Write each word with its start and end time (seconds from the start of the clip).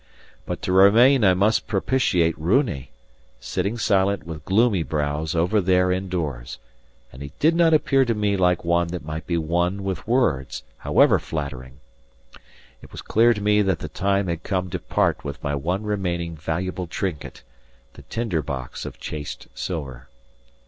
But 0.47 0.63
to 0.63 0.71
remain 0.71 1.23
I 1.23 1.35
must 1.35 1.67
propitiate 1.67 2.35
Runi, 2.35 2.89
sitting 3.39 3.77
silent 3.77 4.23
with 4.25 4.43
gloomy 4.45 4.81
brows 4.81 5.35
over 5.35 5.61
there 5.61 5.91
indoors; 5.91 6.57
and 7.13 7.21
he 7.21 7.33
did 7.39 7.53
not 7.55 7.71
appear 7.71 8.03
to 8.05 8.15
me 8.15 8.35
like 8.35 8.65
one 8.65 8.87
that 8.87 9.05
might 9.05 9.27
be 9.27 9.37
won 9.37 9.83
with 9.83 10.07
words, 10.07 10.63
however 10.79 11.19
flattering. 11.19 11.81
It 12.81 12.91
was 12.91 13.03
clear 13.03 13.35
to 13.35 13.41
me 13.41 13.61
that 13.61 13.77
the 13.77 13.89
time 13.89 14.25
had 14.25 14.41
come 14.41 14.71
to 14.71 14.79
part 14.79 15.23
with 15.23 15.43
my 15.43 15.53
one 15.53 15.83
remaining 15.83 16.35
valuable 16.35 16.87
trinket 16.87 17.43
the 17.93 18.01
tinder 18.01 18.41
box 18.41 18.87
of 18.87 18.99
chased 18.99 19.49
silver. 19.53 20.07